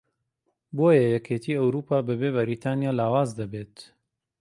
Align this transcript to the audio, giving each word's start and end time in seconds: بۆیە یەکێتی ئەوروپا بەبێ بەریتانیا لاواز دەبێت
بۆیە 0.77 1.03
یەکێتی 1.15 1.59
ئەوروپا 1.59 1.97
بەبێ 2.07 2.29
بەریتانیا 2.35 2.91
لاواز 2.99 3.29
دەبێت 3.39 3.75